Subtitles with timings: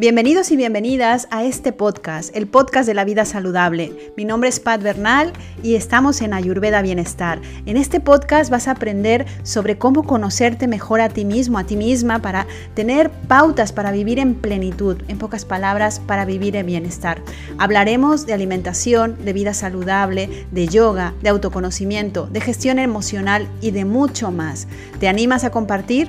[0.00, 4.12] Bienvenidos y bienvenidas a este podcast, el podcast de la vida saludable.
[4.16, 7.40] Mi nombre es Pat Bernal y estamos en Ayurveda Bienestar.
[7.66, 11.74] En este podcast vas a aprender sobre cómo conocerte mejor a ti mismo, a ti
[11.74, 17.20] misma, para tener pautas para vivir en plenitud, en pocas palabras, para vivir en bienestar.
[17.58, 23.84] Hablaremos de alimentación, de vida saludable, de yoga, de autoconocimiento, de gestión emocional y de
[23.84, 24.68] mucho más.
[25.00, 26.08] ¿Te animas a compartir?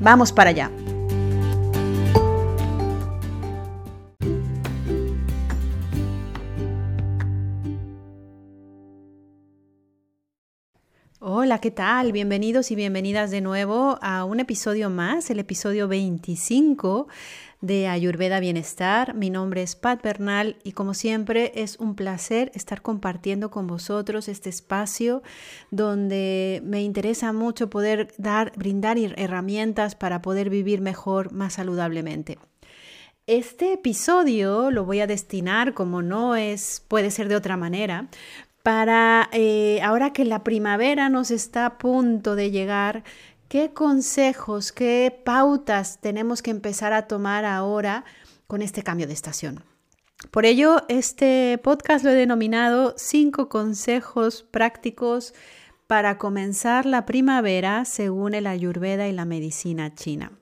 [0.00, 0.72] Vamos para allá.
[11.48, 12.12] Hola, ¿qué tal?
[12.12, 17.08] Bienvenidos y bienvenidas de nuevo a un episodio más, el episodio 25
[17.62, 19.14] de Ayurveda Bienestar.
[19.14, 24.28] Mi nombre es Pat Bernal y como siempre es un placer estar compartiendo con vosotros
[24.28, 25.22] este espacio
[25.70, 32.36] donde me interesa mucho poder dar, brindar herramientas para poder vivir mejor, más saludablemente.
[33.28, 38.08] Este episodio lo voy a destinar, como no es, puede ser de otra manera,
[38.68, 43.02] para eh, ahora que la primavera nos está a punto de llegar,
[43.48, 48.04] qué consejos, qué pautas tenemos que empezar a tomar ahora
[48.46, 49.64] con este cambio de estación.
[50.30, 55.32] Por ello, este podcast lo he denominado cinco consejos prácticos
[55.86, 60.37] para comenzar la primavera según el ayurveda y la medicina china.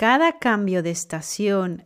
[0.00, 1.84] Cada cambio de estación,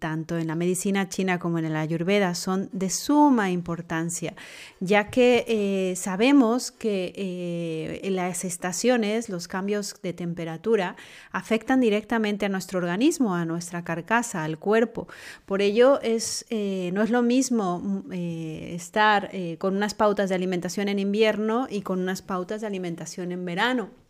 [0.00, 4.34] tanto en la medicina china como en la ayurveda, son de suma importancia,
[4.80, 10.96] ya que eh, sabemos que eh, las estaciones, los cambios de temperatura,
[11.30, 15.06] afectan directamente a nuestro organismo, a nuestra carcasa, al cuerpo.
[15.46, 20.98] Por ello, eh, no es lo mismo mm, estar con unas pautas de alimentación en
[20.98, 24.01] invierno y con unas pautas de alimentación en verano.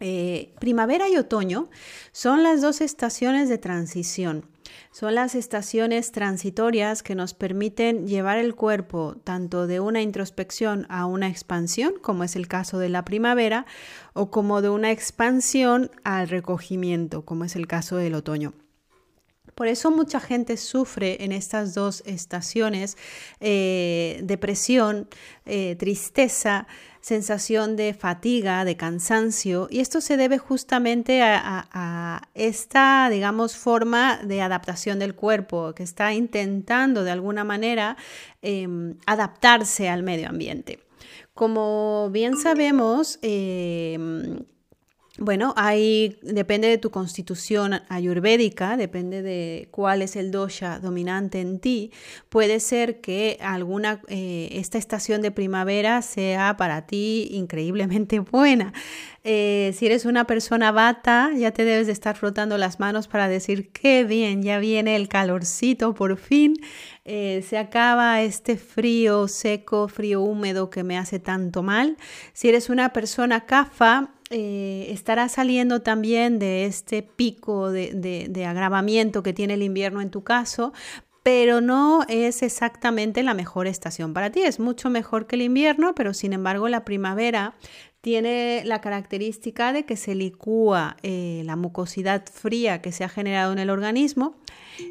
[0.00, 1.68] Eh, primavera y otoño
[2.12, 4.46] son las dos estaciones de transición.
[4.90, 11.06] Son las estaciones transitorias que nos permiten llevar el cuerpo tanto de una introspección a
[11.06, 13.66] una expansión, como es el caso de la primavera,
[14.14, 18.52] o como de una expansión al recogimiento, como es el caso del otoño.
[19.54, 22.96] Por eso mucha gente sufre en estas dos estaciones
[23.40, 25.08] eh, depresión,
[25.46, 26.66] eh, tristeza,
[27.00, 34.40] sensación de fatiga, de cansancio, y esto se debe justamente a, esta, digamos, forma de
[34.40, 37.98] adaptación del cuerpo que está intentando de alguna manera
[38.40, 40.78] em, adaptarse al medio ambiente.
[41.34, 44.38] Como bien sabemos, em,
[45.18, 51.60] bueno, ahí depende de tu constitución ayurvédica, depende de cuál es el dosha dominante en
[51.60, 51.92] ti.
[52.28, 58.72] Puede ser que alguna eh, esta estación de primavera sea para ti increíblemente buena.
[59.22, 63.28] Eh, si eres una persona bata, ya te debes de estar frotando las manos para
[63.28, 66.56] decir qué bien, ya viene el calorcito por fin.
[67.04, 71.96] Eh, se acaba este frío seco, frío húmedo que me hace tanto mal.
[72.32, 79.32] Si eres una persona cafa, eh, estará saliendo también de este pico de, agravamiento que
[79.32, 80.72] tiene el invierno en tu caso,
[81.22, 84.40] pero no es exactamente la mejor estación para ti.
[84.42, 87.54] Es mucho mejor que el invierno, pero sin embargo la primavera
[88.00, 93.52] tiene la característica de que se licúa eh, la mucosidad fría que se ha generado
[93.52, 94.36] en el organismo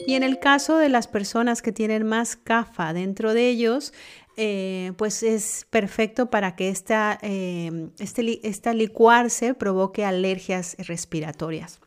[0.08, 3.94] y en el caso de las personas que tienen más CAFA dentro de ellos,
[4.36, 11.80] eh, pues es perfecto para que esta, eh, este, licuarse provoque alergias respiratorias.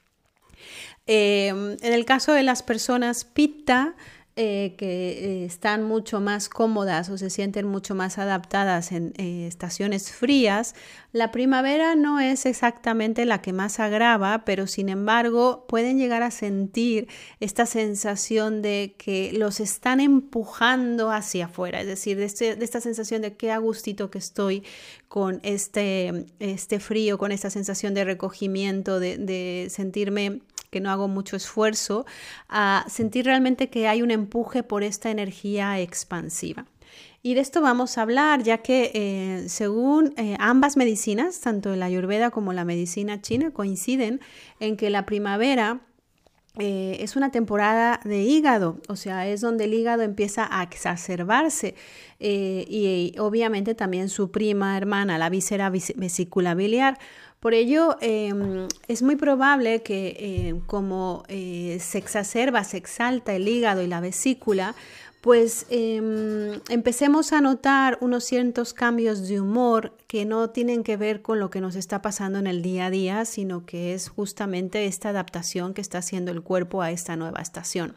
[1.06, 3.94] Eh, en el caso de las personas pitta,
[4.38, 9.46] eh, que eh, están mucho más cómodas o se sienten mucho más adaptadas en eh,
[9.46, 10.74] estaciones frías,
[11.12, 16.30] la primavera no es exactamente la que más agrava, pero sin embargo pueden llegar a
[16.30, 17.08] sentir
[17.40, 23.22] esta sensación de que los están empujando hacia afuera, es decir, de, este, esta sensación
[23.22, 24.64] de qué agustito que estoy
[25.08, 31.36] con este, este frío, con esta sensación de recogimiento, de sentirme que no hago mucho
[31.36, 32.06] esfuerzo,
[32.48, 36.66] a sentir realmente que hay un empuje por esta energía expansiva.
[37.26, 41.86] Y de esto vamos a hablar, ya que eh, según eh, ambas medicinas, tanto la
[41.86, 44.20] ayurveda como la medicina china, coinciden
[44.60, 45.80] en que la primavera
[46.56, 51.74] eh, es una temporada de hígado, o sea, es donde el hígado empieza a exacerbarse
[52.20, 56.96] y, obviamente también su prima hermana, la víscera vesícula biliar.
[57.46, 63.46] Por ello, em, es muy probable que em, como eh, se exacerba, se exalta el
[63.46, 64.74] hígado y la vesícula,
[65.20, 71.22] pues em, empecemos a notar unos ciertos cambios de humor que no tienen que ver
[71.22, 74.86] con lo que nos está pasando en el día a día, sino que es justamente
[74.86, 77.94] esta adaptación que está haciendo el cuerpo a esta nueva estación.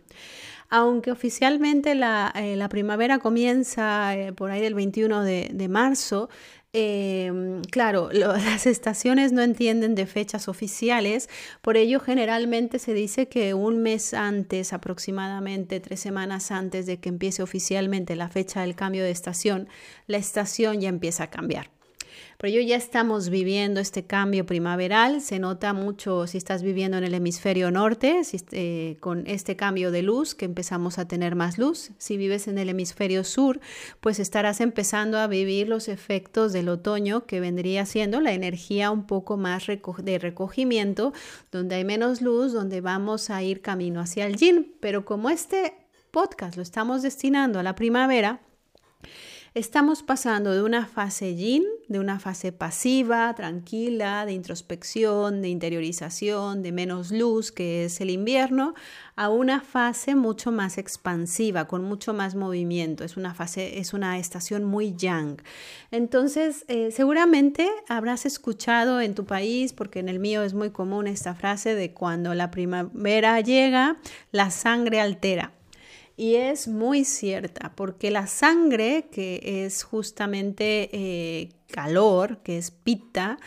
[0.71, 6.29] Aunque oficialmente la, eh, primavera comienza eh, por ahí del 21 de marzo,
[6.71, 11.27] Em, claro, las estaciones no entienden de fechas oficiales,
[11.61, 17.09] por ello generalmente se dice que un mes antes, aproximadamente tres semanas antes de que
[17.09, 19.67] empiece oficialmente la fecha del cambio de estación,
[20.05, 21.78] la estación ya empieza a cambiar.
[22.41, 27.03] Pero yo ya estamos viviendo este cambio primaveral, se nota mucho si estás viviendo en
[27.03, 28.21] el hemisferio norte,
[28.53, 31.91] eh, con este cambio de luz, que empezamos a tener más luz.
[31.97, 33.59] Si vives en el hemisferio sur,
[33.99, 39.05] pues estarás empezando a vivir los efectos del otoño, que vendría siendo la energía un
[39.05, 41.11] poco más de recogimiento,
[41.51, 44.77] donde hay menos luz, donde vamos a ir camino hacia el yin.
[44.79, 45.73] Pero como este
[46.09, 48.39] podcast lo estamos destinando a la primavera,
[49.55, 56.61] Estamos pasando de una fase yin, de una fase pasiva, tranquila, de introspección, de interiorización,
[56.61, 58.75] de menos luz, que es el invierno,
[59.15, 63.03] a una fase mucho más expansiva, con mucho más movimiento.
[63.03, 65.41] Es una fase, es una estación muy yang.
[65.89, 71.07] Entonces, eh, seguramente habrás escuchado en tu país, porque en el mío es muy común
[71.07, 73.97] esta frase de cuando la primavera llega,
[74.31, 75.53] la sangre altera.
[76.19, 83.37] Y es muy cierta, porque la sangre, que es justamente eh, calor, que es pita,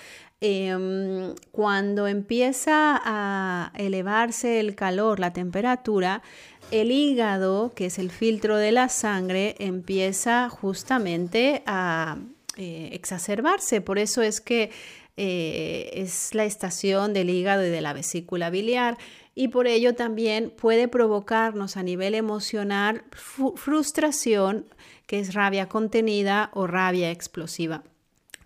[0.41, 6.23] em, cuando empieza a elevarse el calor, la temperatura,
[6.71, 12.17] el hígado, que es el filtro de la sangre, empieza justamente a
[12.57, 13.83] eh, exacerbarse.
[13.83, 14.71] Por eso es que
[15.19, 18.97] eh, es la estación del hígado y de la vesícula biliar
[19.34, 24.67] y por ello también puede provocarnos a nivel emocional frustración,
[25.06, 27.82] que es rabia contenida o rabia explosiva.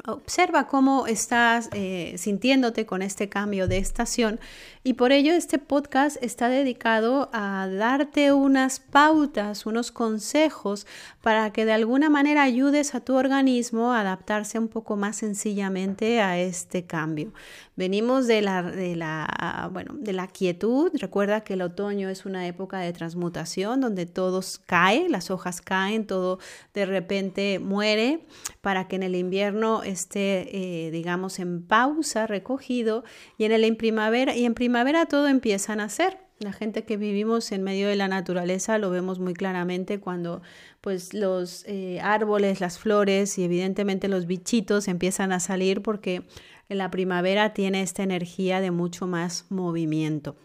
[0.06, 4.38] Observa cómo estás eh, sintiéndote con este cambio de estación
[4.84, 10.86] y por ello este podcast está dedicado a darte unas pautas, unos consejos
[11.22, 16.20] para que de alguna manera ayudes a tu organismo a adaptarse un poco más sencillamente
[16.20, 17.32] a este cambio.
[17.74, 20.92] Venimos de la, de la, bueno, de la quietud.
[20.94, 26.06] Recuerda que el otoño es una época de transmutación donde todo cae, las hojas caen,
[26.06, 26.38] todo
[26.74, 28.24] de repente muere
[28.60, 33.02] para que en el invierno esté, eh, digamos, en pausa, recogido
[33.36, 36.18] y en el primavera y en primavera todo empieza a nacer.
[36.38, 40.42] La gente que vivimos en medio de la naturaleza lo vemos muy claramente cuando
[40.82, 46.26] pues los eh, árboles, las flores y evidentemente los bichitos empiezan a salir porque
[46.68, 50.36] en la primavera tiene esta energía de mucho más movimiento.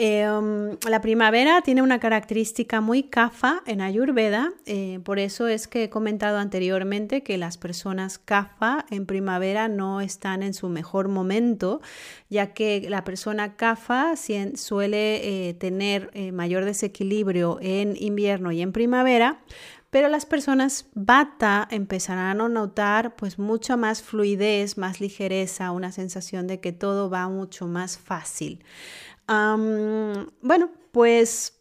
[0.00, 5.82] Em, la primavera tiene una característica muy kafa en Ayurveda, eh, por eso es que
[5.82, 11.80] he comentado anteriormente que las personas kafa en primavera no están en su mejor momento,
[12.30, 14.14] ya que la persona kafa
[14.54, 19.40] suele eh, tener eh, mayor desequilibrio en invierno y en primavera,
[19.90, 26.46] pero las personas bata empezarán a notar pues mucha más fluidez, más ligereza, una sensación
[26.46, 28.62] de que todo va mucho más fácil
[29.28, 31.58] bueno, pues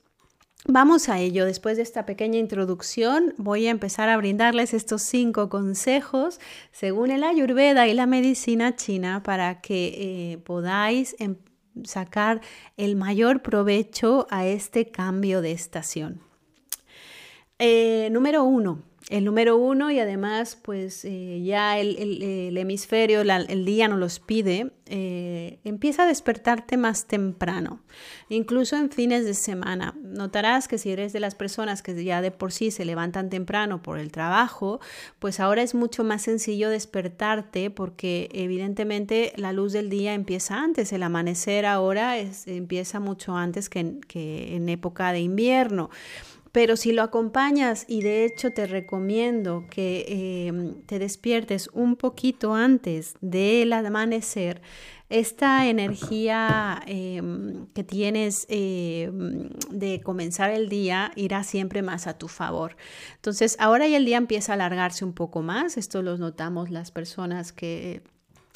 [0.69, 1.45] Vamos a ello.
[1.45, 6.41] Después de esta pequeña introducción, voy a empezar a brindarles estos cinco consejos
[6.73, 11.37] según el Ayurveda y la medicina china para que eh, podáis em,
[11.85, 12.41] sacar
[12.75, 16.19] el mayor provecho a este cambio de estación.
[17.59, 23.87] Eh, número uno, el número uno y además pues eh, ya el, hemisferio, el día
[23.87, 27.81] nos los pide, eh, empieza a despertarte más temprano,
[28.27, 29.95] incluso en fines de semana.
[30.01, 33.81] Notarás que si eres de las personas que ya de por sí se levantan temprano
[33.81, 34.81] por el trabajo,
[35.19, 40.91] pues ahora es mucho más sencillo despertarte porque evidentemente la luz del día empieza antes,
[40.91, 45.89] el amanecer ahora empieza mucho antes que que en época de invierno.
[46.57, 52.55] Pero si lo acompañas y de hecho te recomiendo que em, te despiertes un poquito
[52.55, 54.63] antes del amanecer,
[55.07, 62.27] esta energía em, que tienes em, de comenzar el día irá siempre más a tu
[62.27, 62.75] favor.
[63.17, 65.77] Entonces, ahora ya el día empieza a alargarse un poco más.
[65.77, 68.01] Esto lo notamos las personas que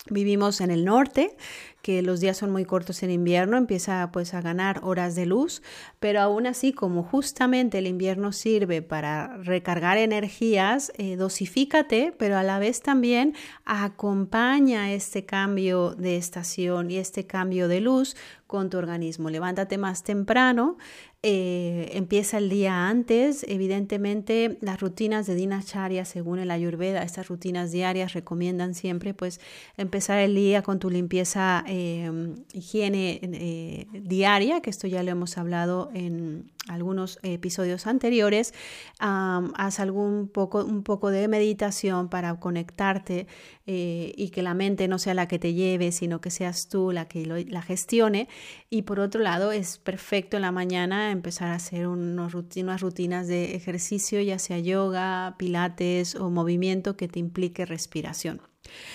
[0.09, 1.37] Vivimos en el norte,
[1.81, 5.61] que los días son muy cortos en invierno, empieza pues a ganar horas de luz,
[5.99, 12.43] pero aún así como justamente el invierno sirve para recargar energías, eh, dosifícate, pero a
[12.43, 13.35] la vez también
[13.65, 18.15] acompaña este cambio de estación y este cambio de luz
[18.51, 19.29] con tu organismo.
[19.29, 20.77] Levántate más temprano,
[21.23, 23.45] eh, empieza el día antes.
[23.47, 29.39] Evidentemente, las rutinas de Dinacharya, según el Ayurveda, estas rutinas diarias recomiendan siempre pues
[29.77, 35.37] empezar el día con tu limpieza, em, higiene eh, diaria, que esto ya lo hemos
[35.37, 38.53] hablado en algunos episodios anteriores.
[38.99, 43.25] haz algún poco, un poco de meditación para conectarte
[43.67, 46.91] eh, y que la mente no sea la que te lleve, sino que seas tú
[46.91, 48.27] la que la gestione.
[48.69, 53.27] Y por otro lado, es perfecto en la mañana empezar a hacer unos unas rutinas
[53.27, 58.50] de ejercicio, ya sea yoga, pilates o movimiento que te implique respiración.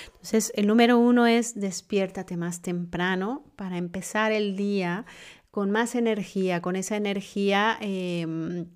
[0.07, 5.07] Entonces, el número uno es despiértate más temprano para empezar el día
[5.51, 8.67] con más energía, con esa energía em,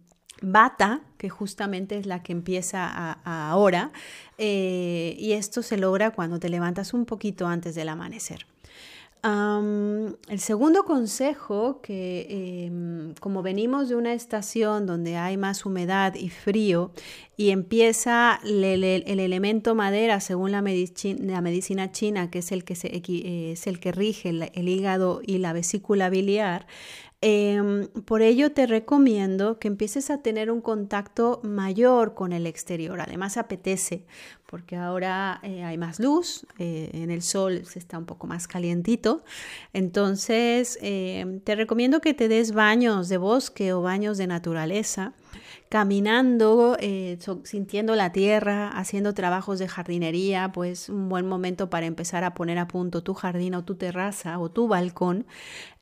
[0.42, 3.92] bata, que justamente es la que empieza ahora,
[4.38, 8.47] eh, y esto se logra cuando te levantas un poquito antes del amanecer
[9.22, 16.30] el segundo consejo, que em, como venimos de una estación donde hay más humedad y
[16.30, 16.92] frío
[17.36, 22.74] y empieza el, elemento madera según la, medicina china, que es el que,
[23.52, 26.66] es el que rige el, hígado y la vesícula biliar,
[27.20, 33.00] em, por ello te recomiendo que empieces a tener un contacto mayor con el exterior.
[33.00, 34.04] Además apetece
[34.50, 38.48] porque ahora eh, hay más luz, eh, en el sol se está un poco más
[38.48, 39.22] calientito.
[39.72, 45.12] Entonces, eh, te recomiendo que te des baños de bosque o baños de naturaleza,
[45.70, 46.76] caminando,
[47.44, 52.58] sintiendo la tierra, haciendo trabajos de jardinería, pues un buen momento para empezar a poner
[52.58, 55.26] a punto tu jardín o tu terraza o tu balcón.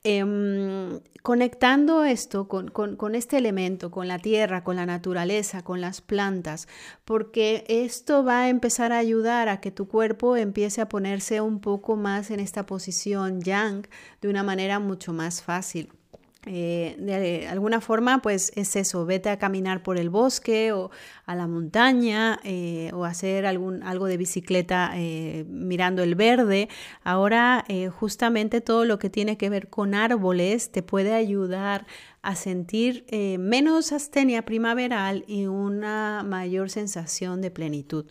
[0.05, 6.03] Em, conectando esto con, con, este elemento, con la tierra, con la naturaleza, con las
[6.03, 6.69] plantas,
[7.07, 11.61] porque esto va a empezar a ayudar a que tu cuerpo empiece a ponerse un
[11.61, 13.87] poco más en esta posición yang
[14.21, 15.98] de una manera mucho más fácil.
[16.47, 20.91] Eh, de alguna forma, pues es eso, vete a caminar por el bosque o
[21.27, 26.69] a la montaña eh, o hacer algún, algo de bicicleta eh, mirando el verde.
[27.03, 27.65] Ahora,
[27.99, 31.87] justamente todo lo que tiene que ver con árboles te puede ayudar
[32.23, 33.05] a sentir
[33.39, 38.07] menos astenia primaveral y una mayor sensación de plenitud.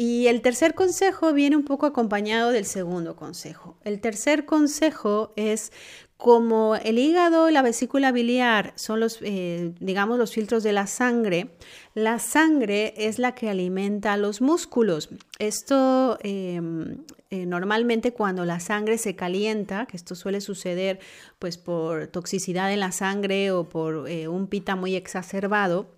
[0.00, 3.76] Y el tercer consejo viene un poco acompañado del segundo consejo.
[3.82, 5.72] El tercer consejo es
[6.16, 10.86] como el hígado y la vesícula biliar son los, eh, digamos, los filtros de la
[10.86, 11.50] sangre,
[11.94, 15.08] la sangre es la que alimenta los músculos.
[15.40, 16.98] Esto em,
[17.30, 21.00] eh, normalmente cuando la sangre se calienta, que esto suele suceder
[21.40, 25.97] pues por toxicidad en la sangre o por eh, un pita muy exacerbado,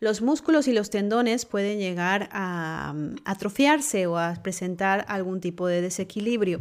[0.00, 5.66] los músculos y los tendones pueden llegar a mm, atrofiarse o a presentar algún tipo
[5.66, 6.60] de desequilibrio.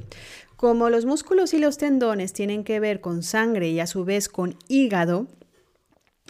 [0.56, 4.28] Como los músculos y los tendones tienen que ver con sangre y a su vez
[4.28, 5.28] con hígado,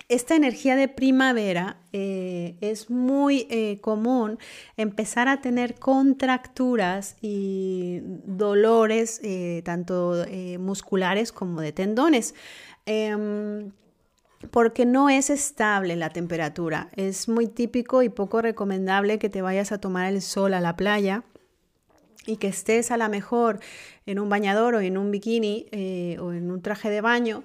[0.09, 4.39] esta energía de primavera eh, es muy eh, común
[4.77, 10.25] empezar a tener contracturas y dolores eh, tanto
[10.59, 12.36] musculares como de tendones
[12.86, 13.71] em,
[14.51, 16.89] porque no es estable la temperatura.
[16.96, 20.75] Es muy típico y poco recomendable que te vayas a tomar el sol a la
[20.75, 21.24] playa
[22.25, 23.60] y que estés a lo mejor
[24.06, 27.44] en un bañador o en un bikini eh, o en un traje de baño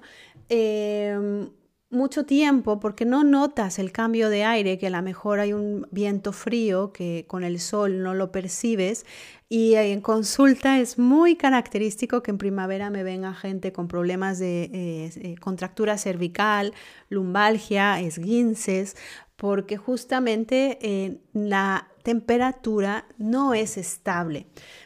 [0.49, 1.49] em,
[1.93, 5.87] mucho tiempo porque no notas el cambio de aire, que a lo mejor hay un
[5.91, 9.05] viento frío que con el sol no lo percibes.
[9.49, 14.63] Y en consulta es muy característico que en primavera me venga gente con problemas de
[14.63, 16.73] eh, eh, contractura cervical,
[17.09, 18.95] lumbalgia, esguinces,
[19.35, 24.45] porque justamente la temperatura no es estable.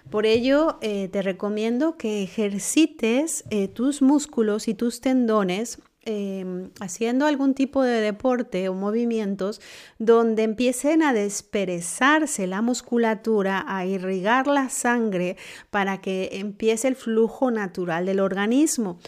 [0.10, 7.26] Por ello, eh, te recomiendo que ejercites eh, tus músculos y tus tendones em, haciendo
[7.26, 9.60] algún tipo de deporte o movimientos
[10.00, 15.36] donde empiecen a desperezarse la musculatura, a irrigar la sangre
[15.70, 19.00] para que empiece el flujo natural del organismo.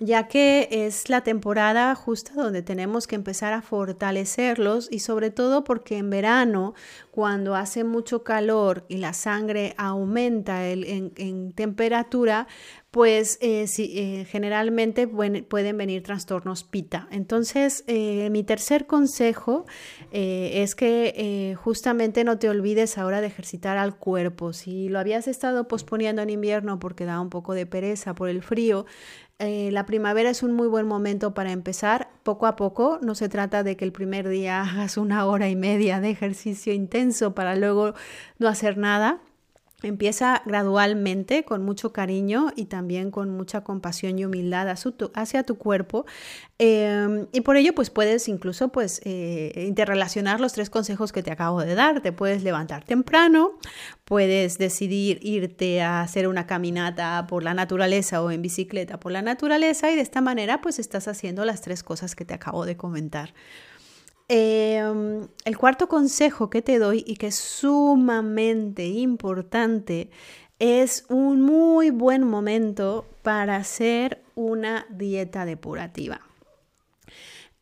[0.00, 5.64] Ya que es la temporada justa donde tenemos que empezar a fortalecerlos y sobre todo
[5.64, 6.74] porque en verano,
[7.10, 12.48] cuando hace mucho calor y la sangre aumenta en, temperatura,
[12.94, 17.08] pues eh, eh, generalmente pueden venir trastornos pita.
[17.10, 19.66] Entonces, eh, mi tercer consejo
[20.12, 24.52] es que justamente no te olvides ahora de ejercitar al cuerpo.
[24.52, 28.44] Si lo habías estado posponiendo en invierno porque da un poco de pereza por el
[28.44, 28.86] frío,
[29.40, 33.00] la primavera es un muy buen momento para empezar poco a poco.
[33.02, 36.72] No se trata de que el primer día hagas una hora y media de ejercicio
[36.72, 37.94] intenso para luego
[38.38, 39.20] no hacer nada.
[39.84, 46.06] Empieza gradualmente, con mucho cariño y también con mucha compasión y humildad hacia tu cuerpo.
[46.58, 51.30] Em, y por ello, pues puedes incluso pues, eh, interrelacionar los tres consejos que te
[51.30, 52.00] acabo de dar.
[52.00, 53.52] Te puedes levantar temprano,
[54.04, 59.22] puedes decidir irte a hacer una caminata por la naturaleza o en bicicleta por la
[59.22, 62.76] naturaleza y de esta manera pues estás haciendo las tres cosas que te acabo de
[62.76, 63.34] comentar.
[64.28, 70.10] Em, el cuarto consejo que te doy y que es sumamente importante
[70.58, 76.20] es un muy buen momento para hacer una dieta depurativa.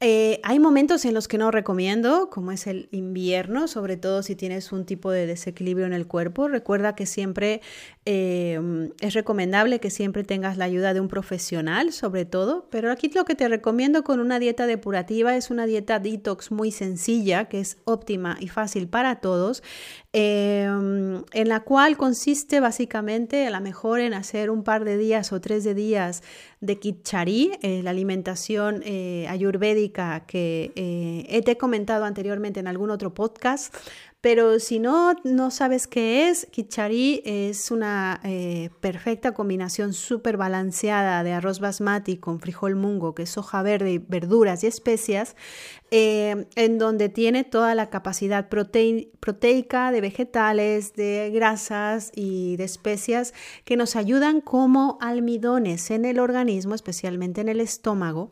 [0.04, 4.34] Eh, hay momentos en los que no recomiendo, como es el invierno, sobre todo si
[4.34, 6.48] tienes un tipo de desequilibrio en el cuerpo.
[6.48, 7.60] Recuerda que siempre
[8.04, 12.66] eh, es recomendable que siempre tengas la ayuda de un profesional, sobre todo.
[12.68, 16.72] Pero aquí lo que te recomiendo con una dieta depurativa es una dieta detox muy
[16.72, 19.62] sencilla, que es óptima y fácil para todos,
[20.12, 25.32] eh, en la cual consiste básicamente a lo mejor en hacer un par de días
[25.32, 26.22] o tres de días
[26.60, 28.82] de kitchari, la alimentación
[29.28, 33.74] ayurvédica que eh, te he comentado anteriormente en algún otro podcast,
[34.22, 41.24] pero si no, no sabes qué es, Kichari es una eh, perfecta combinación súper balanceada
[41.24, 45.34] de arroz basmati con frijol mungo, que es hoja verde, verduras y especias,
[45.90, 53.34] eh, en donde tiene toda la capacidad proteica de vegetales, de grasas y de especias
[53.64, 58.30] que nos ayudan como almidones en el organismo, especialmente en el estómago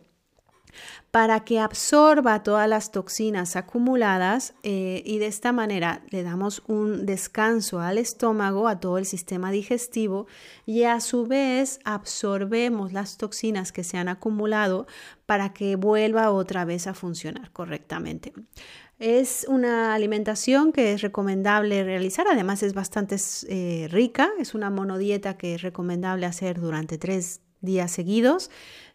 [1.11, 7.07] para que absorba todas las toxinas acumuladas eh, y de esta manera le damos un
[7.07, 10.27] descanso al estómago, a todo el sistema digestivo
[10.67, 14.87] y a su vez absorbemos las toxinas que se han acumulado
[15.27, 18.33] para que vuelva otra vez a funcionar correctamente.
[19.01, 23.17] Es una alimentación que es recomendable realizar, además es bastante
[23.49, 28.51] eh, rica, es una monodieta que es recomendable hacer durante tres días seguidos.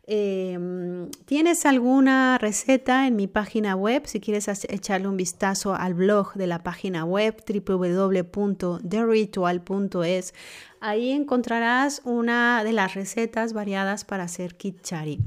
[0.08, 4.04] Em, ¿Tienes alguna receta en mi página web?
[4.06, 10.34] Si quieres echarle un vistazo al blog de la página web www.theritual.es,
[10.80, 15.22] ahí encontrarás una de las recetas variadas para hacer kitchari.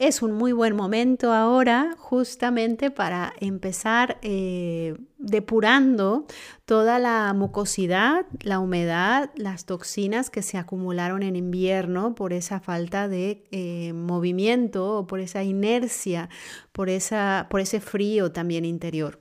[0.00, 6.26] Es un muy buen momento ahora justamente para empezar eh, depurando
[6.64, 13.06] toda la mucosidad, la humedad, las toxinas que se acumularon en invierno por esa falta
[13.06, 16.28] de eh, movimiento o por esa inercia,
[16.72, 19.20] por, esa, por ese frío también interior.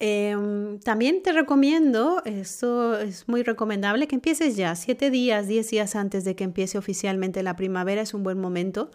[0.00, 5.96] Em, también te recomiendo, esto es muy recomendable, que empieces ya, siete días, diez días
[5.96, 8.92] antes de que empiece oficialmente la primavera es un buen momento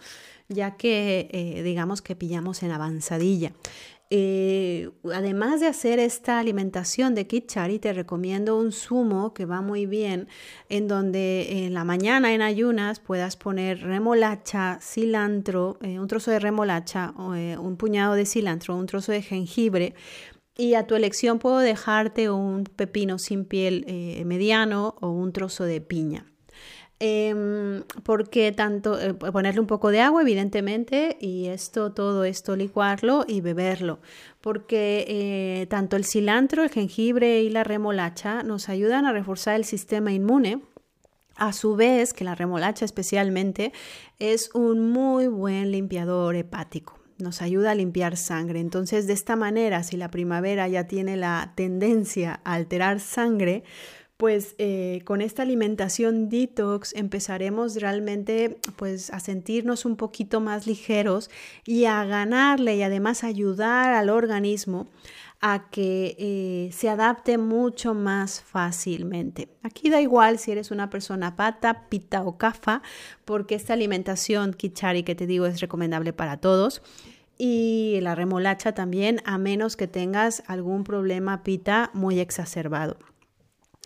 [0.50, 3.54] ya que eh, digamos que pillamos en avanzadilla.
[4.10, 9.88] Eh, además de hacer esta alimentación de Kitchari, te recomiendo un zumo que va muy
[9.88, 10.28] bien,
[10.70, 16.40] en donde en la mañana en ayunas puedas poner remolacha, cilantro, eh, un trozo de
[16.40, 19.96] remolacha, un puñado de cilantro, un trozo de jengibre.
[20.56, 23.86] Y a tu elección puedo dejarte un pepino sin piel
[24.28, 26.33] mediano o un trozo de piña.
[27.06, 33.26] Em, porque tanto eh, ponerle un poco de agua, evidentemente, y esto, todo esto licuarlo
[33.28, 34.00] y beberlo,
[34.40, 39.66] porque eh, tanto el cilantro, el jengibre y la remolacha nos ayudan a reforzar el
[39.66, 40.62] sistema inmune.
[41.36, 43.74] A su vez, que la remolacha especialmente
[44.20, 48.60] es un muy buen limpiador hepático nos ayuda a limpiar sangre.
[48.60, 53.64] Entonces, de esta manera, si la primavera ya tiene la tendencia a alterar sangre,
[54.24, 61.30] pues eh, con esta alimentación detox empezaremos realmente pues a sentirnos un poquito más ligeros
[61.66, 64.88] y a ganarle y además ayudar al organismo
[65.42, 69.50] a que eh, se adapte mucho más fácilmente.
[69.62, 72.82] Aquí da igual si eres una persona pata, pita o cafa,
[73.26, 76.82] porque esta alimentación kichari que te digo es recomendable para todos.
[77.38, 82.96] Y la remolacha también, a menos que tengas algún problema pita muy exacerbado.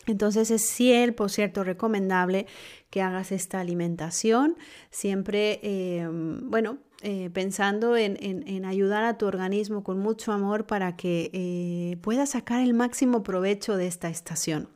[0.07, 2.47] Entonces es siempre, por cierto, recomendable
[2.89, 4.57] que hagas esta alimentación,
[4.89, 11.29] siempre, em, bueno, eh, pensando en, ayudar a tu organismo con mucho amor para que
[11.33, 14.69] eh, pueda sacar el máximo provecho de esta estación.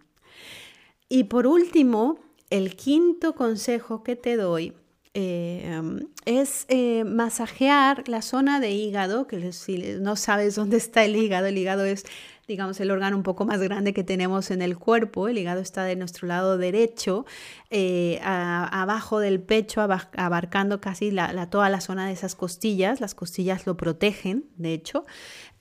[1.10, 4.74] Y por último, el quinto consejo que te doy
[5.13, 11.15] em, es eh, masajear la zona de hígado, que si no sabes dónde está el
[11.15, 12.06] hígado, el hígado es
[12.52, 15.30] digamos, el órgano un poco más grande que tenemos en el cuerpo.
[15.30, 17.26] El hígado está de nuestro lado derecho,
[17.70, 23.00] eh, abajo del pecho, abarcando casi la, toda la zona de esas costillas.
[23.00, 25.06] Las costillas lo protegen, de hecho.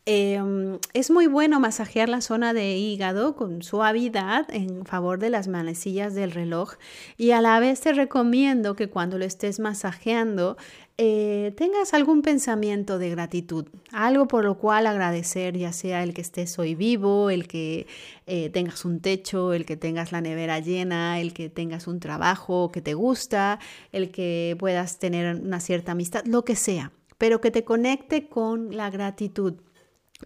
[0.06, 5.46] Em, es muy bueno masajear la zona de hígado con suavidad en favor de las
[5.46, 6.74] manecillas del reloj
[7.18, 10.56] y a la vez te recomiendo que cuando lo estés masajeando
[10.96, 16.22] eh, tengas algún pensamiento de gratitud, algo por lo cual agradecer, ya sea el que
[16.22, 17.86] estés hoy vivo, el que
[18.26, 22.72] eh, tengas un techo, el que tengas la nevera llena, el que tengas un trabajo
[22.72, 23.58] que te gusta,
[23.92, 28.74] el que puedas tener una cierta amistad, lo que sea, pero que te conecte con
[28.74, 29.54] la gratitud.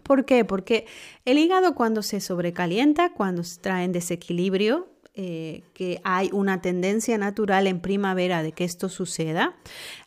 [0.03, 0.45] ¿Por qué?
[0.45, 0.87] Porque
[1.25, 7.17] el hígado cuando se sobrecalienta, cuando se trae en desequilibrio, eh, que hay una tendencia
[7.19, 9.55] natural en primavera de que esto suceda,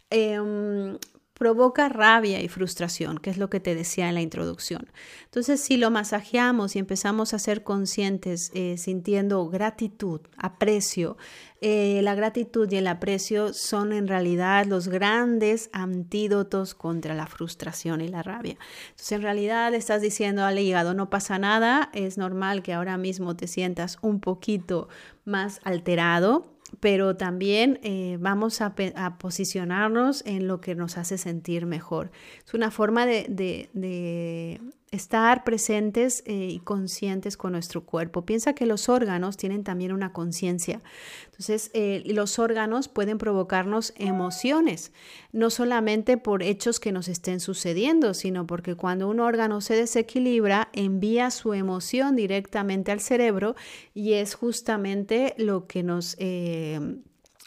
[0.10, 0.98] Em,
[1.38, 4.88] provoca rabia y frustración, que es lo que te decía en la introducción.
[5.26, 11.18] Entonces, si lo masajeamos y empezamos a ser conscientes, eh, sintiendo gratitud, aprecio,
[11.62, 18.02] eh, la gratitud y el aprecio son en realidad los grandes antídotos contra la frustración
[18.02, 18.58] y la rabia.
[18.90, 23.36] Entonces, en realidad estás diciendo al hígado, no pasa nada, es normal que ahora mismo
[23.36, 24.88] te sientas un poquito
[25.26, 28.76] más alterado, pero también eh, vamos a,
[29.18, 32.12] posicionarnos en lo que nos hace sentir mejor.
[32.46, 34.60] Es una forma de,
[34.92, 38.26] estar presentes eh, y conscientes con nuestro cuerpo.
[38.26, 40.82] Piensa que los órganos tienen también una conciencia.
[41.26, 44.94] Entonces, eh, los órganos pueden provocarnos emociones,
[45.34, 50.70] no solamente por hechos que nos estén sucediendo, sino porque cuando un órgano se desequilibra,
[50.72, 53.56] envía su emoción directamente al cerebro
[53.94, 56.16] y es justamente lo que nos...
[56.20, 56.80] Eh,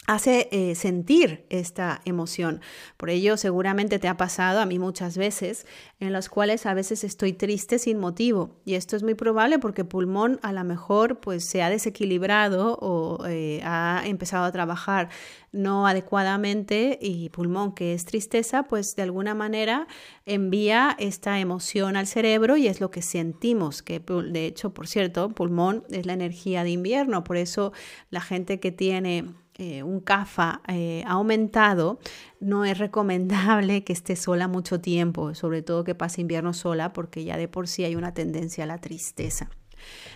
[0.07, 2.59] hace eh, sentir esta emoción.
[2.97, 5.67] Por ello, seguramente te ha pasado a mí muchas veces,
[5.99, 8.59] en las cuales a veces estoy triste sin motivo.
[8.65, 13.25] Y esto es muy probable porque pulmón a lo mejor pues se ha desequilibrado o
[13.27, 15.09] eh, ha empezado a trabajar
[15.51, 19.87] no adecuadamente y pulmón, que es tristeza, pues de alguna manera
[20.25, 25.29] envía esta emoción al cerebro y es lo que sentimos, que de hecho, por cierto,
[25.29, 27.73] pulmón es la energía de invierno, por eso
[28.09, 29.25] la gente que tiene
[29.61, 31.99] eh, un CAFA eh, aumentado,
[32.39, 37.23] no es recomendable que esté sola mucho tiempo, sobre todo que pase invierno sola, porque
[37.23, 39.51] ya de por sí hay una tendencia a la tristeza.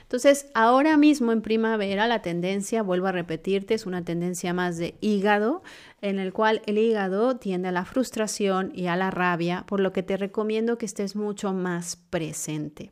[0.01, 4.95] Entonces, ahora mismo en primavera la tendencia, vuelvo a repetirte, es una tendencia más de
[4.99, 5.61] hígado,
[6.01, 9.91] en el cual el hígado tiende a la frustración y a la rabia, por lo
[9.91, 12.91] que te recomiendo que estés mucho más presente.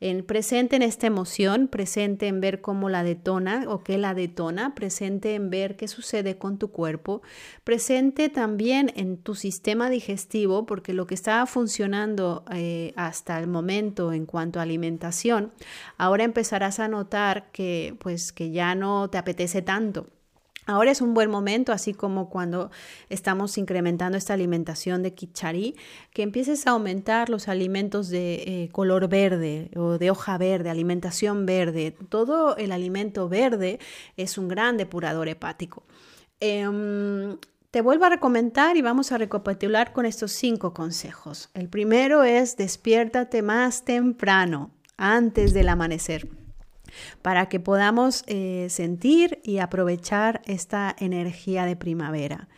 [0.00, 4.74] En presente en esta emoción, presente en ver cómo la detona o qué la detona,
[4.74, 7.22] presente en ver qué sucede con tu cuerpo,
[7.64, 14.12] presente también en tu sistema digestivo, porque lo que estaba funcionando eh, hasta el momento
[14.12, 15.52] en cuanto a alimentación,
[15.98, 20.06] ahora empezarás a notar que pues que ya no te apetece tanto
[20.66, 22.70] Ahora es un buen momento, así como cuando
[23.08, 25.76] estamos incrementando esta alimentación de kichari,
[26.12, 31.44] que empieces a aumentar los alimentos de eh, color verde o de hoja verde, alimentación
[31.44, 31.94] verde.
[32.08, 33.78] Todo el alimento verde
[34.16, 35.84] es un gran depurador hepático.
[36.40, 37.36] Em,
[37.70, 41.50] te vuelvo a recomendar y vamos a recapitular con estos cinco consejos.
[41.54, 46.28] El primero es despiértate más temprano, antes del amanecer
[47.22, 52.48] para que podamos eh, sentir y aprovechar esta energía de primavera.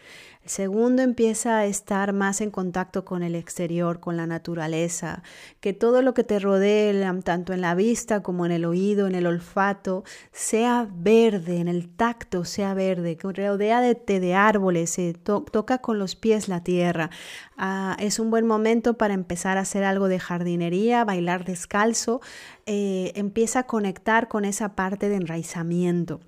[0.46, 5.24] El segundo empieza a estar más en contacto con el exterior, con la naturaleza,
[5.58, 9.16] que todo lo que te rodee, tanto en la vista como en el oído, en
[9.16, 15.14] el olfato, sea verde, en el tacto sea verde, que rodea de, de árboles, se
[15.14, 17.10] toca con los pies la tierra.
[17.56, 22.20] Ah, es un buen momento para empezar a hacer algo de jardinería, bailar descalzo,
[22.66, 26.20] eh, empieza a conectar con esa parte de enraizamiento.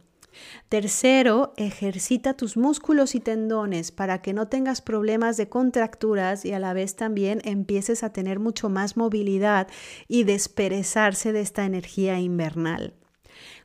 [0.68, 6.58] Tercero, ejercita tus músculos y tendones para que no tengas problemas de contracturas y a
[6.58, 9.68] la vez también empieces a tener mucho más movilidad
[10.08, 12.97] y desperezarse de esta energía invernal.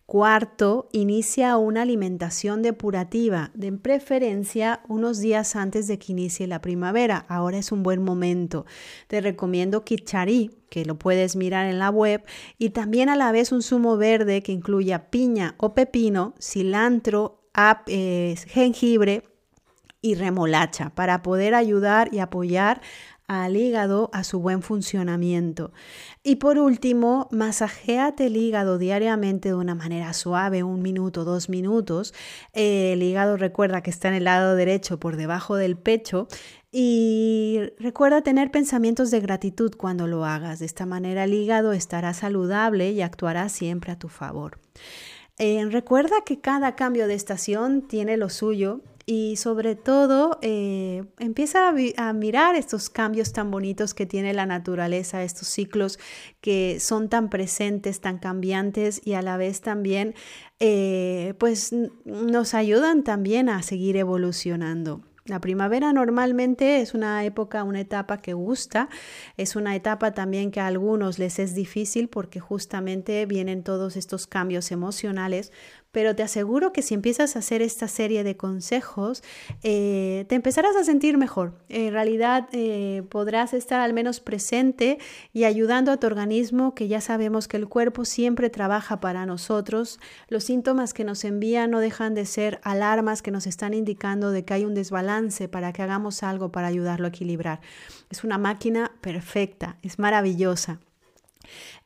[0.06, 7.26] Cuarto, inicia una alimentación depurativa, de preferencia unos días antes de que inicie la primavera.
[7.30, 8.66] Ahora es un buen momento.
[9.08, 12.26] Te recomiendo Kichari, que lo puedes mirar en la web,
[12.58, 17.48] y también a la vez un zumo verde que incluya piña o pepino, cilantro,
[17.88, 19.24] eh, jengibre
[20.02, 22.82] y remolacha para poder ayudar y apoyar
[23.28, 25.72] al hígado a su buen funcionamiento.
[26.24, 32.14] Y por último, masajéate el hígado diariamente de una manera suave, un minuto, dos minutos.
[32.54, 36.28] el hígado recuerda que está en el lado derecho por debajo del pecho
[36.72, 40.60] y recuerda tener pensamientos de gratitud cuando lo hagas.
[40.60, 44.60] De esta manera el hígado estará saludable y actuará siempre a tu favor.
[45.38, 51.74] Eh, recuerda que cada cambio de estación tiene lo suyo y sobre todo eh, empieza
[51.98, 56.00] a, mirar estos cambios tan bonitos que tiene la naturaleza, estos ciclos
[56.42, 60.16] que son tan presentes, tan cambiantes y a la vez también
[60.60, 65.02] eh, pues nos ayudan también a seguir evolucionando.
[65.26, 68.90] La primavera normalmente es una época, una etapa que gusta,
[69.38, 74.28] es una etapa también que a algunos les es difícil porque justamente vienen todos estos
[74.28, 75.54] cambios emocionales,
[75.94, 79.24] pero te aseguro que si empiezas a hacer esta serie de consejos,
[79.62, 81.54] eh, te empezarás a sentir mejor.
[81.70, 84.98] En realidad eh, podrás estar al menos presente
[85.34, 90.00] y ayudando a tu organismo, que ya sabemos que el cuerpo siempre trabaja para nosotros.
[90.30, 94.44] Los síntomas que nos envían no dejan de ser alarmas que nos están indicando de
[94.44, 97.62] que hay un desbalance para que hagamos algo para ayudarlo a equilibrar.
[98.10, 100.80] Es una máquina perfecta, es maravillosa.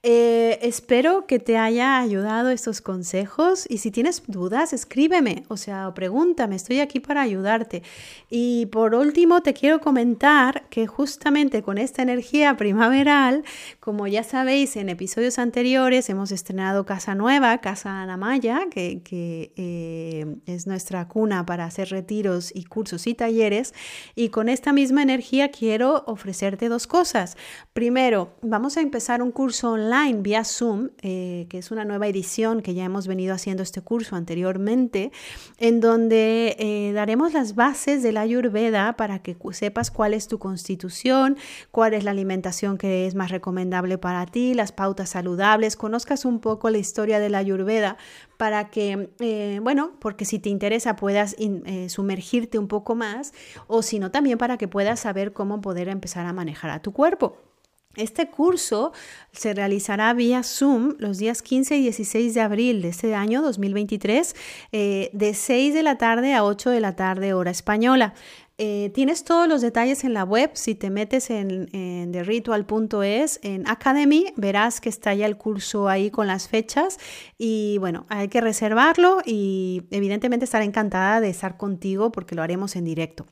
[0.03, 5.91] Eh, espero que te haya ayudado estos consejos y si tienes dudas, escríbeme, o sea,
[5.95, 7.81] pregúntame, estoy aquí para ayudarte.
[8.29, 13.43] Y por último, te quiero comentar que justamente con esta energía primaveral,
[13.79, 20.37] como ya sabéis, en episodios anteriores hemos estrenado Casa Nueva, Casa Anamaya, que, que eh,
[20.45, 23.73] es nuestra cuna para hacer retiros y cursos y talleres.
[24.15, 27.35] Y con esta misma energía quiero ofrecerte dos cosas.
[27.73, 32.07] Primero, vamos a empezar un curso online online vía Zoom, eh, que es una nueva
[32.07, 35.11] edición que ya hemos venido haciendo este curso anteriormente,
[35.57, 40.39] en donde eh, daremos las bases de la Ayurveda para que sepas cuál es tu
[40.39, 41.37] constitución,
[41.71, 46.39] cuál es la alimentación que es más recomendable para ti, las pautas saludables, conozcas un
[46.39, 47.97] poco la historia de la Ayurveda
[48.35, 51.35] para que, eh, bueno, porque si te interesa puedas
[51.87, 53.33] sumergirte un poco más
[53.67, 56.91] o si no también para que puedas saber cómo poder empezar a manejar a tu
[56.91, 57.46] cuerpo.
[57.97, 58.93] Este curso
[59.31, 64.35] se realizará vía Zoom los días 15 y 16 de abril de este año 2023,
[64.71, 68.13] eh, de 6 de la tarde a 8 de la tarde hora española.
[68.59, 70.51] Eh, tienes todos los detalles en la web.
[70.53, 76.09] Si te metes en, en theritual.es, en Academy, verás que está ya el curso ahí
[76.09, 76.97] con las fechas.
[77.37, 82.75] Y bueno, hay que reservarlo y evidentemente estaré encantada de estar contigo porque lo haremos
[82.75, 83.27] en directo.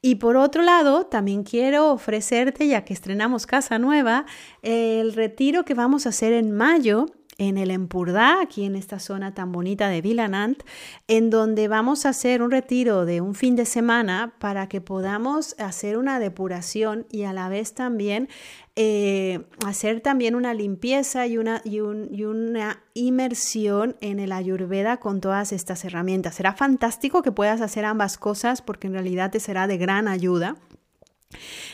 [0.00, 4.26] Y por otro lado, también quiero ofrecerte, ya que estrenamos Casa Nueva,
[4.62, 7.06] el retiro que vamos a hacer en mayo
[7.38, 10.62] en el Empurdá, aquí en esta zona tan bonita de Vilanant,
[11.08, 15.54] en donde vamos a hacer un retiro de un fin de semana para que podamos
[15.58, 18.28] hacer una depuración y a la vez también
[18.76, 25.20] eh, hacer también una limpieza y una, y, y una inmersión en el ayurveda con
[25.20, 26.34] todas estas herramientas.
[26.34, 30.56] Será fantástico que puedas hacer ambas cosas porque en realidad te será de gran ayuda.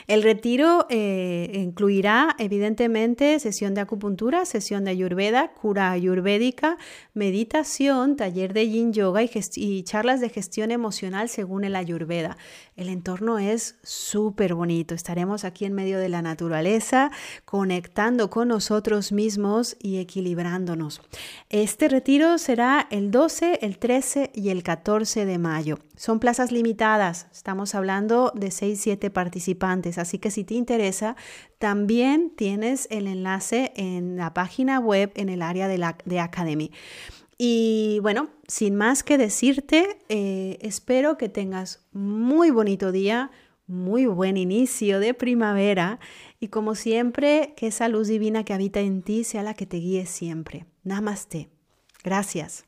[0.06, 6.78] El retiro eh, incluirá evidentemente sesión de acupuntura, sesión de ayurveda, cura ayurvédica,
[7.14, 12.36] meditación, taller de yin yoga y, charlas de gestión emocional según el ayurveda.
[12.76, 14.94] El entorno es súper bonito.
[14.94, 17.10] Estaremos aquí en medio de la naturaleza,
[17.44, 21.00] conectando con nosotros mismos y equilibrándonos.
[21.50, 25.78] Este retiro será el 12, el 13 y el 14 de mayo.
[25.96, 29.10] Son plazas limitadas, estamos hablando de 6-7
[29.98, 31.16] así que si te interesa,
[31.58, 36.70] también tienes el enlace en la página web en el área de, la, de Academy.
[37.38, 43.30] Y bueno, sin más que decirte, eh, espero que tengas muy bonito día,
[43.66, 46.00] muy buen inicio de primavera
[46.38, 49.78] y como siempre, que esa luz divina que habita en ti sea la que te
[49.78, 50.66] guíe siempre.
[50.84, 51.48] Namaste.
[52.02, 52.64] Gracias.